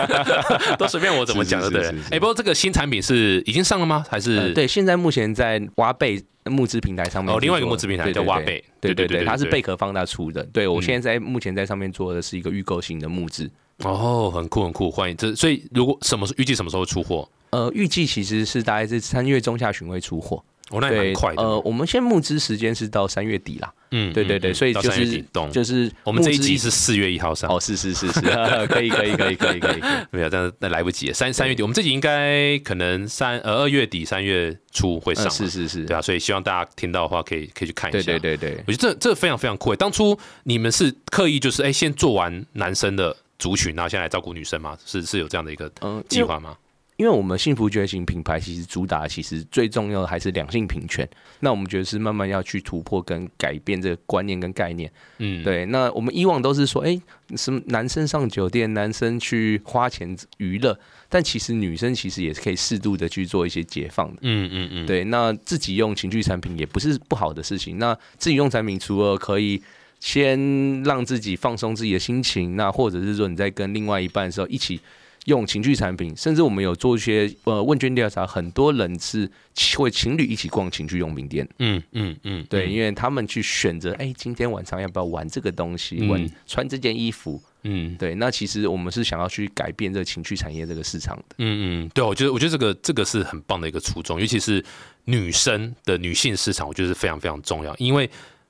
[0.78, 4.04] 都随便我怎么讲的，对哎，不过这个新产品是已经上了吗？
[4.08, 10.42] 还呃是对，现在目前在挖贝募资平台上面哦，另外一个做募资平台叫挖贝，对对对，它是贝壳放大出的。
[10.52, 13.50] 对我嗯现在在目前在上面做的是一个预购型的募资。
[13.84, 15.34] 哦，很酷很酷，欢迎这。
[15.34, 17.28] 所以如果什么时预计什么时候出货？
[17.50, 20.42] 呃，预计其实是大概是三月中下旬会出货。
[20.70, 21.42] 哦，那也蛮对，快的。
[21.42, 23.72] 呃，我们现在募资时间是到三月底啦。
[23.90, 25.50] 嗯，对对对，所以就是三月底懂。
[25.50, 28.20] 就是我们这一集是四月一号上，哦，是是是是，
[28.68, 29.80] 可以可以可以可以可以。
[30.12, 31.14] 没有，但是那来不及了。
[31.14, 38.02] 三三月底，我们这集应该可能三呃二月底三月初会上是是是，对啊，所以希望大家听到的话，可以可以去看一下。
[38.02, 38.62] 对对对。
[38.66, 39.76] 我觉得这这非常非常酷耶。
[39.76, 44.76] 当初你们是刻意就是哎、先做完男生的族群，然后先来照顾女生吗？
[44.84, 46.54] 是是有这样的一个嗯，计划吗？
[46.98, 51.08] 因为我们幸福觉醒品牌其实主打其实最重要的还是两性平权，
[51.38, 54.90] 那我们觉得是慢慢要去突破跟改变这个观念跟概念。
[55.18, 57.00] 嗯，对，那我们以往都是说，哎，
[57.36, 60.76] 什么男生上酒店，男生去花钱娱乐，
[61.08, 64.18] 但其实女生其实也是可以适度的去做一些解放的。
[64.22, 67.78] 嗯嗯嗯，对，那自己用情趣产品也不是不好的事情。
[67.78, 69.62] 那自己用产品，除了可以
[70.00, 74.80] 先让自己放松自己的心情，那或者是说你在跟另外一半的时候一起
[75.24, 79.30] 用情趣产品，甚至我们有做一些呃问卷调查，很多人是
[79.76, 81.48] 会情侣一起逛情趣用品店。
[81.58, 87.42] 嗯嗯嗯，对，嗯因为他们去选择，哎，今天晚上要不要玩这个东西，嗯玩穿这件衣服。
[87.64, 91.24] 嗯对，那其实我们是想要去改变这个情趣产业这个市场的。
[91.38, 94.64] 嗯嗯，对，我觉得我觉得这个这个是很棒的一个初衷，尤其是
[95.04, 98.08] 女生的女性市场，我觉得是非常非常重要，因为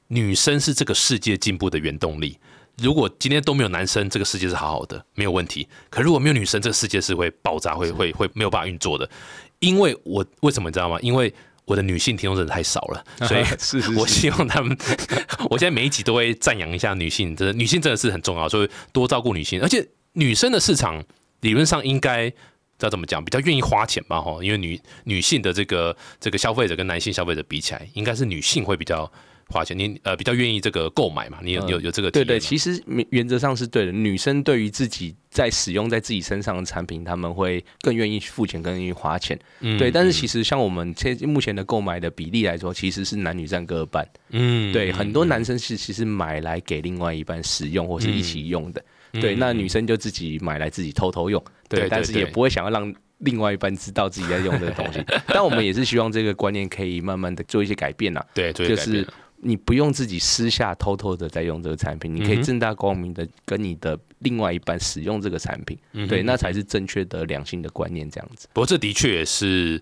[0.09, 2.38] 女生是这个世界进步的原动力。
[2.81, 5.67] 如果今天都没有男生，这个世界是好好的，没有问题。
[5.91, 9.09] 可如果没有女生，这个世界是会爆炸，会会会没有办法运作的。
[9.59, 10.99] 因为我为什么你知道吗？
[11.01, 11.33] 因为
[11.64, 14.77] 我的女性听众真的太少了， 所以我希望他们，
[15.51, 19.61] 我现在每一集都会赞扬一下女性，真的女性真的是很重要，所以多照顾女性。
[19.61, 21.05] 而且女生的市场
[21.41, 22.33] 理论上应该
[22.81, 24.21] 要怎么讲，比较愿意花钱吧？
[24.21, 29.11] 哈，因为女女性的这个这个消费者跟男性消费者比起来，应该是女性会比较
[29.49, 31.39] 花钱，你呃比较愿意这个购买嘛？
[31.43, 33.93] 你有有有这个对对，其实原则上是对的。
[33.93, 39.39] 女生对于自己在使用在自己身上的产品，他们会更愿意付钱，更愿意花钱。
[39.79, 44.07] 对，但是其实像我们现目前的购买的比例来说，其实是男女占各半。
[44.31, 48.85] 嗯，对，很多男生是其实买来给另外一半使用或是一起用的。
[49.13, 51.43] 对，那女生就自己买来自己偷偷用。
[51.69, 52.95] 对，但是也不会想要让。
[53.23, 58.25] 另外一半知道自己在用的东西，但我们也是希望这个观念可以慢慢的做一些改变呐。
[58.33, 59.05] 对，就是
[59.40, 65.79] 你不用自己私下偷偷的在用这个产品，你可以正大光明的跟你的另外一半使用这个产品。
[66.09, 68.48] 对，那才是正确的良性的观念，这样子。
[68.53, 69.81] 不过这的确也是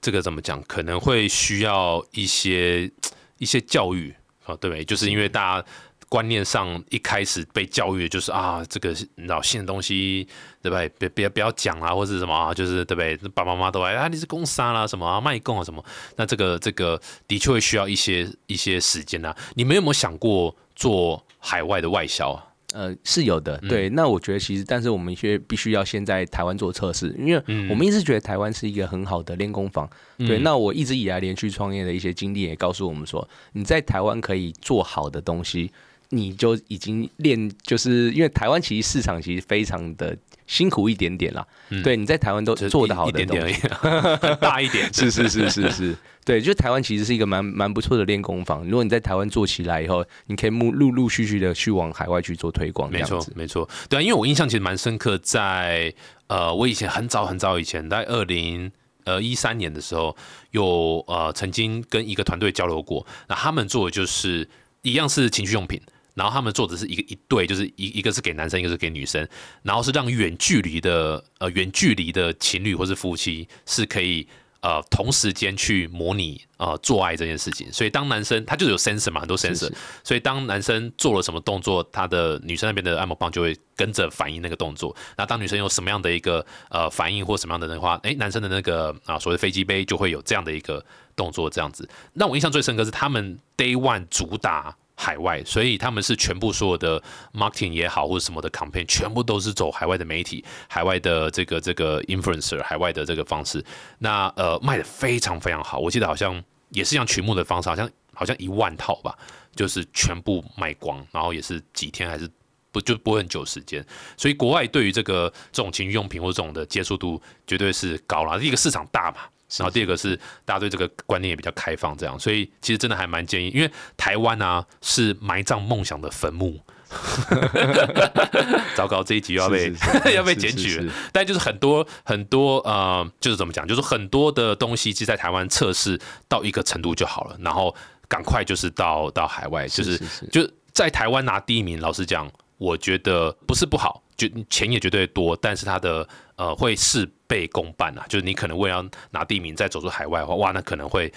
[0.00, 2.90] 这个怎么讲，可能会需要一些
[3.38, 4.84] 一些教育啊，对不对？
[4.84, 5.66] 就是因为大家。
[6.08, 10.26] 观念上一开始被教育的就是啊，这个你知道新的东西
[10.62, 10.88] 对不对？
[10.98, 13.16] 别别不要讲啊，或者什么啊，就是对不对？
[13.34, 15.84] 爸爸妈妈都哎啊，你是公杀啦什么啊，卖供啊什么？
[16.16, 19.36] 那这个这个的确会需要一些一些时间啊。
[19.54, 22.44] 你们有没有想过做海外的外销啊？
[22.74, 23.56] 呃，是有的。
[23.68, 29.88] 对，那我觉得其实，但是我们却必须要先在台湾做测试，因为我们一直觉得台湾是一个很好的练功房。
[30.18, 35.70] 对，那我一直以来连续创业的一些经历也告诉我们说，你在台湾可以做好的东西。
[36.10, 40.16] 你就已经练，就是因为台湾其实市场其实非常的
[40.46, 41.46] 辛苦一点点啦。
[41.84, 43.54] 对，你在台湾都做得好一点点而已，
[44.40, 44.88] 大一点。
[44.94, 48.64] 是是是是是，对，就台湾其实是一个蛮蛮不错的练功房。
[48.64, 52.90] 如果你在台湾做起来以后，你可以陆陆陆续续的去往海外去做推广。
[52.90, 55.92] 没错没错，对啊，因为我印象其实蛮深刻，在
[56.28, 58.72] 呃，我以前很早很早以前，在二零
[59.04, 60.16] 呃一三年的时候，
[60.52, 64.48] 有呃曾经跟一个团队交流过，那他们做的就是
[64.80, 65.78] 一样是情趣用品。
[66.18, 69.26] 然后他们做的是一个一对，就是一一个是给男生，一个是给女生，
[69.62, 74.26] 然后是让远距离的呃远距离的情侣或是夫妻是可以
[74.60, 77.72] 呃同时间去模拟呃做爱这件事情。
[77.72, 84.94] 所以当男生他就有 sensor 嘛，很多 sensor，所以当男生做了什么动作，他的女生那边的按摩棒就会跟着反应那个动作。
[85.16, 91.88] 那当女生有什么样的一个呃反应或什么样的的话，哎，男生的那个啊所谓飞机杯就会有这样的一个动作，这样子。
[92.14, 94.76] 让我印象最深刻是他们 day one 主打。
[95.00, 97.00] 海外，所以他们是全部所有的
[97.32, 103.64] marketing 也好，或者什么的 campaign，全部都是走海外的媒体、海外的这个这个 influencer、海外的这个方式。
[104.00, 109.16] 那呃卖的非常非常好，我记得好像也是像群目的方式，好像好像一万套吧，
[109.54, 112.28] 就是全部卖光，然后也是几天还是
[112.72, 113.86] 不就不会很久时间。
[114.16, 119.18] 所以国外对于这个这种情趣用品或这种的接受度绝对是高了，一个市场大嘛。
[119.56, 126.60] 然后第二个是大家对这个观念也比较开放，这样，所以其实真的还蛮建议，因为台湾啊是埋葬梦想的坟墓。
[128.74, 129.70] 糟糕，这一集要被
[130.16, 130.90] 要被检举了。
[131.12, 137.76] 但就是很多很多呃，就是怎么讲，就是很多的东西，其实在台湾测试到一个程度就好了，然后
[138.08, 140.00] 赶快就是到到海外，就是
[140.32, 141.78] 就在台湾拿第一名。
[141.78, 151.12] 老实讲，我觉得不是不好，就钱也绝对多，但是它的呃会事倍功半啊，就是你可能为了拿第一名再走出海外的话，哇，那可能会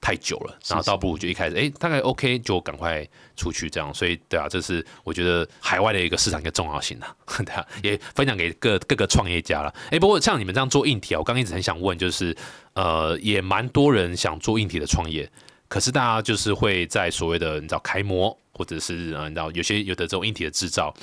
[0.00, 0.56] 太久了。
[0.68, 3.92] 然后倒不如就一开始，哎，大概 OK 就赶快出去这样。
[3.92, 9.74] 所以对啊，这是我觉得海外的一个市场一个重要性啊， 对啊，也分享给各各个创业家了。
[9.90, 12.36] 哎，不过像你们这样做硬体啊，我刚一直很想问，就是
[12.74, 15.28] 呃，也蛮多人想做硬体的创业，
[15.66, 20.94] 可是大家就是会在所谓的你知道开模，或者是呃你知道有些有的这种硬体的制造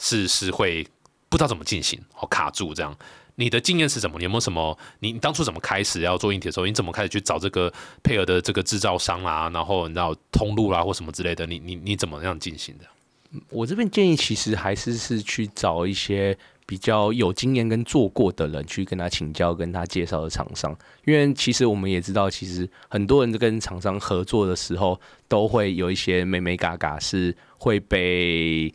[0.00, 0.84] 是是会
[1.28, 2.96] 不知道怎么进行，哦卡住这样。
[3.40, 4.18] 你的经验是什么？
[4.18, 4.76] 你有没有什么？
[4.98, 6.66] 你当初怎么开始要做硬体的时候？
[6.66, 7.72] 你怎么开始去找这个
[8.02, 9.48] 配合的这个制造商啦？
[9.54, 11.46] 然后你知道通路啦或什么之类的？
[11.46, 13.40] 你你你怎么样进行的？
[13.50, 20.76] 我这边建议其实还是是去找一些比较有经验跟做过的人去跟他请教，跟他介绍的厂商。
[21.04, 28.74] 因为其实我们也知道，其实很多人跟厂商合作的时候，都会有一些美美嘎嘎是会被。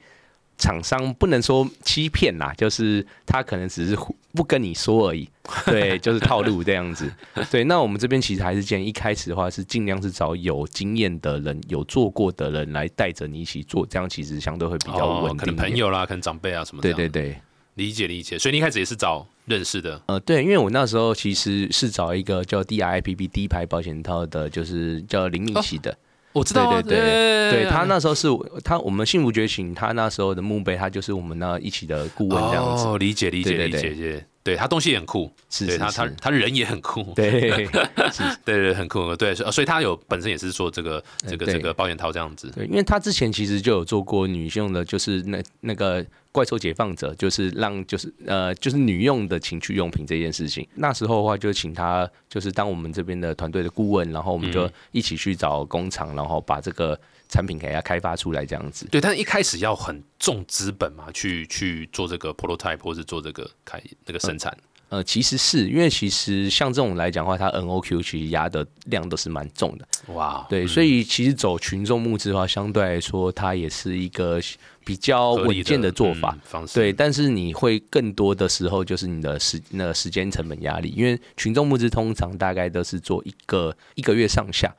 [0.57, 3.97] 厂商不能说欺骗啦，就是他可能只是
[4.33, 5.27] 不跟你说而已，
[5.65, 7.11] 对，就是套路这样子。
[7.51, 15.37] 对，那我们这边其实还是建议一开始的话是尽量是找有经验的人、有做过的人来带着你一起做，这样其实相对会比较稳定。
[15.37, 16.93] 可能朋友啦，可能长辈啊什么的。
[16.93, 17.41] 对对对，
[17.75, 18.37] 理解理解。
[18.39, 20.01] 所以你一开始也是找认识的。
[20.05, 25.97] 呃，对，因为我那时候其实是找一个叫 D I P P 低牌保险套的，就是叫林敏琪的。
[26.33, 28.27] 我知道，对对对，对他那时候是
[28.63, 32.85] 他我们幸福觉醒，他那时候的墓碑，他就是我们那一起的顾问这样子。
[32.85, 37.69] 哦，理解理解理解理解，对他东西也很酷，是他他他人也很酷，对对
[38.43, 42.51] 对，很酷，对，所以他有本身也是做这个这个这个保险套这样子。
[42.55, 50.67] 对，因为他之前其实就有做过女性的，就是那那个怪兽解放者，就是让就是呃就是女用的情趣用品这件事情。
[50.75, 58.87] 那时候的话，就请他就是当我们这边的团队的顾问，然后我们就一起去找工厂，然后把这个产品给它开发出来这样子。
[58.89, 64.57] 对，但是一开始要很重资本嘛，去去做这个 prototype 或是做这个开那个生产。
[64.93, 70.13] 呃，其实是因为其实像这种来讲的话，它 NOQ 其实压的量都是蛮重的。
[70.13, 74.39] 哇，对，所以其实走群众募资的话，相对来说它也是一个
[74.85, 76.75] 比较稳健的做法方式。
[76.75, 84.71] 对，但是你会更多的时候就是你的时那个时间成本压力，因为群众募资通常大概都是做一个一个月上下。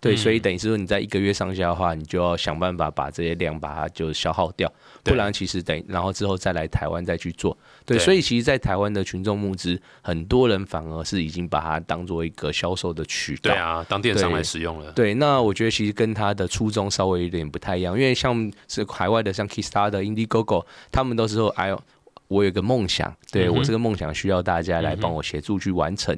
[0.00, 4.72] 对，所以等于是说你在一个月上下的话，你就要想办法把这些量把它就消耗掉，
[5.02, 7.56] 不然其实等然后之后再来台湾再去做。
[7.84, 14.92] 对，所以其实，在台湾的群众募资，很多人反而是已经把它当做一个销售的渠道，对啊，当电商来使用了。
[14.92, 21.82] 对，那我觉得其实跟他的初衷稍微有点不太一样，因为像是海外的像 Kickstarter、Indiegogo，他们都是说，哎呦，
[22.28, 26.16] 我有个梦想，对我这个梦想需要大家来帮我协助去完成。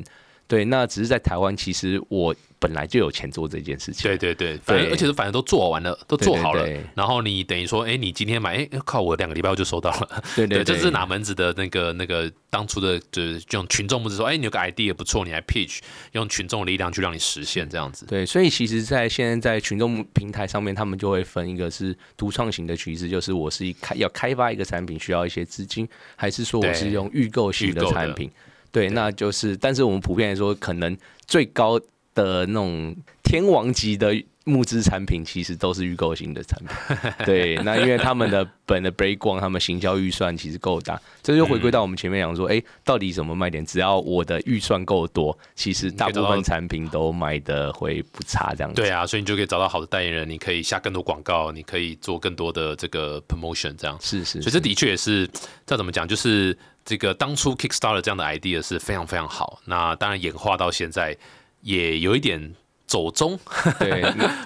[0.51, 4.11] 对，那只是在台湾，其实我本来就有钱做这件事情。
[4.11, 6.67] 对对对，反正而且是反正都做完了，都做好了。
[6.97, 10.23] 然后你等于说，哎，你今天买，哎，靠，我两个礼拜我就收到了。
[10.35, 15.79] 对 对，这是哪门子的那个那个当初的，就是用群众不是说，哎，你有个 idea 不错，你来 pitch，
[16.13, 18.05] 用群众的力量去让你实现这样子。
[18.07, 28.29] 对，所以其实，在现在在群众平台上面，他们就会分一个是独创型的趋势，就是我是一开要开发一个产品需要一些资金，还是说我是用预购型的产品。
[28.73, 30.97] 对，那就是，但是我们普遍来说，可能
[31.27, 31.79] 最高
[32.15, 34.15] 的那种天王级的
[34.51, 37.13] 募资产品，其实都是预购型的产品。
[37.25, 43.65] 对，那因为他们的本的 break 光，他们行销预算其实够大，这就回归到我们前面讲说，哎，到底什么卖点？
[43.65, 48.83] 只要我的预算够多，其实大部分产品都卖的会不差，这样子。
[48.83, 53.97] 对啊，所以你就可以找到好的代言人，你可以下更多广告，你可以做更多的这个 promotion，这样。
[54.01, 54.43] 是是。
[54.43, 55.29] 所以这的确也是，
[55.65, 56.07] 这怎么讲？
[56.07, 56.57] 就是。
[56.83, 61.15] 这个当初 Kickstarter 这样的 idea 是非常非常好，那当然演化到现在
[61.61, 62.55] 也有一点
[62.91, 63.39] 走中，
[63.79, 64.03] 对，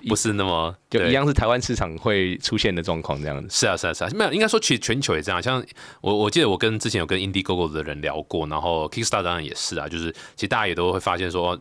[0.07, 3.49] 不是那么就一样是台湾市场会出现的状况这样子。
[3.49, 5.43] 是啊是啊是啊，没有应该说其实全球也这样。
[5.43, 5.65] 像
[6.03, 11.59] 我我记得我跟之前有跟 Indiegogo 的人聊过，然后 Kickstarter 当然也是啊，就是其实大家也都会发现说，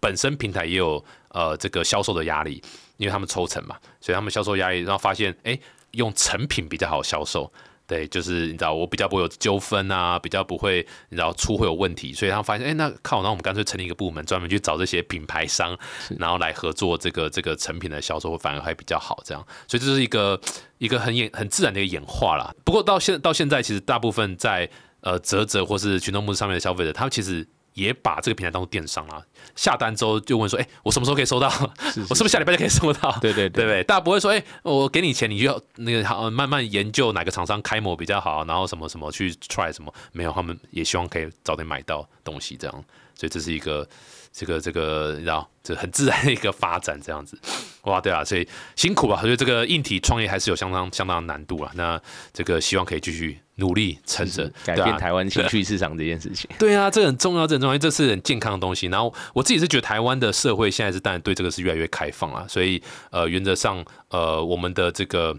[0.00, 2.60] 本身平台也有呃这个销售的压力，
[2.96, 5.56] 因为他们抽成嘛，所以他们销售压力，然后发现哎
[5.92, 7.48] 用成品比较好销售。
[7.88, 15.76] 对，就是你知道，我比较不会有纠纷啊，比较不会你知道出会有问题，所以他发现，哎，那靠，那我们干脆成立一个部门，专门去找这些品牌商，
[16.18, 20.38] 然后来合作这个这个成品的销售，反而还比较好，这样，所以这是一个
[20.76, 22.54] 一个很演很自然的一个演化啦。
[22.62, 24.68] 不过到现到现在，其实大部分在
[25.00, 27.48] 呃泽泽或是群众募资上面的消费者，他们其实。
[27.78, 29.24] 也把这个平台当做电商了，
[29.54, 31.48] 下单之后就问说：“哎，我什么时候可以收到？
[32.10, 39.92] 我是不是下礼拜就可以收到？” 对对对对，大家不会说：“哎，我给你钱，你就要那个好慢慢研究哪个厂商开模比较好，然后什么什么去 try 什么？
[40.12, 42.84] 没有，他们也希望可以早点买到东西，这样。
[43.14, 43.88] 所以这是一个。”
[44.30, 47.36] 这个这个，你知道，这很自然的一个发展，这样子，
[47.84, 51.72] 哇，对啊，所以辛苦啊，我觉得这个硬体创业还是有相当相当的难度啊。
[51.74, 52.00] 那
[52.32, 56.48] 这个希望可以继续努力撑着，改变台湾情绪市场这件事情。
[56.58, 58.86] 对啊，这很重要，这很重要，这是很健康的东西。
[58.86, 65.36] 然后我自己是觉得台湾的社会现在是当然对这个是越来越开放啊，所以呃，原则上呃，我们的这个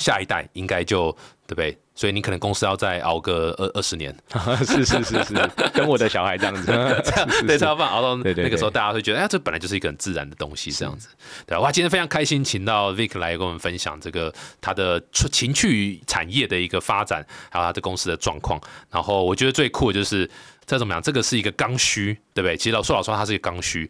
[0.00, 1.10] 下一代应该就
[1.46, 1.78] 对不对？
[1.96, 4.12] 所以你可能公司要再熬个二二十年，
[4.66, 6.66] 是是是是，跟我的小孩这样子，
[7.04, 11.08] 这样对，才要办熬到那个时候，大家会觉得，哎，这本来就是一个很自然的东西，这样子。
[11.46, 18.60] 对，哇，今天非常开心，请到 Vic 来跟我们分享这个他的情趣产业的一个发展，还有他的公司的状况。
[18.90, 20.28] 然后我觉得最酷的就是，
[20.66, 21.00] 这怎么样？
[21.00, 22.56] 这个是一个刚需，对不对？
[22.56, 23.88] 其实老说老实话，它是一个刚需，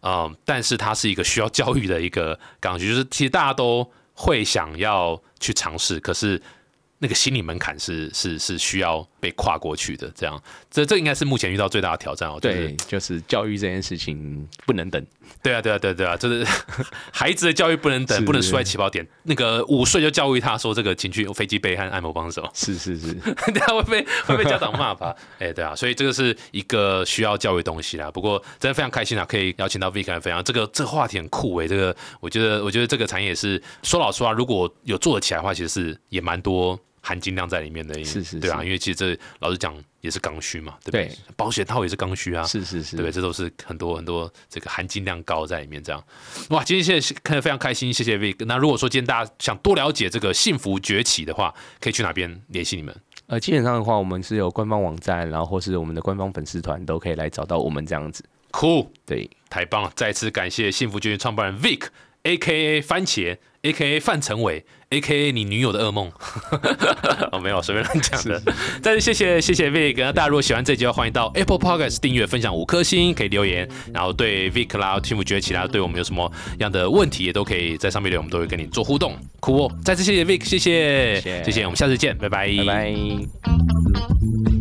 [0.00, 6.40] 嗯，但是它是一个需要教育的一个刚需，就是其实大家都会想要去尝试，可是。
[7.02, 10.40] 那个心理门槛是是是需要被跨过去的，这样，
[10.70, 12.38] 这这应该是目前遇到最大的挑战哦。
[12.40, 15.04] 对，就是教育这件事情不能等。
[15.42, 16.46] 对啊，对啊，对对啊，就是
[17.10, 19.04] 孩子的教育不能等，不能输在起跑点。
[19.24, 23.12] 那个五岁就教育他说这个情绪飞机杯和按摩帮手，是是是，
[23.50, 25.12] 等下会被会被家长骂吧？
[25.40, 28.08] 哎，对啊，所以这个是一个需要教育东西啦。
[28.12, 31.66] 不过真的非常开心啊，可以邀请到 Vic 来分享这个这个话题很酷哎。
[31.66, 36.78] 这个我觉得我觉得这个产业是说老实话，如果有做得起来的话，其实是也蛮多。
[37.02, 41.10] 含金量在里面的，是是，对啊，因为其实这老实讲也是刚需嘛，对不对？
[41.36, 43.10] 保险套也是刚需啊，是是是，对？
[43.10, 46.02] 这都是很多很多这个含金量高在里面，这样
[46.50, 46.62] 哇！
[46.62, 48.44] 今天现在看得非常开心，谢谢 Vic。
[48.46, 52.96] 那如果说今天大家想多了解这个幸福崛起的话，可以去哪边联系你们？
[53.26, 58.24] 呃，基本上的话，我们是有官方网站，然后或是我们的官方粉丝团都可以来找到我们这样子。
[58.52, 59.92] Cool，对，太棒了！
[59.96, 61.88] 再次感谢幸福崛起创办人 Vic。
[62.24, 66.10] A K A 番茄，A K A 范成伟，A K A 你女友的噩梦。
[67.32, 68.40] 哦，没有，随便乱讲的。
[68.82, 73.68] 再次谢谢谢谢 Vic，那大家如果喜欢这集，欢迎到 Apple Podcast 订阅、分享五颗星，可以留言。
[73.92, 79.16] 然后对 Vic 啦、Tim 觉得其他对我们有什么样的问题，也都可以在上面留言，我们都会跟你做互动。
[79.40, 79.72] 酷哦！
[79.84, 84.51] 再次谢谢 Vic，谢谢，谢谢，我们下次见，拜拜，拜拜。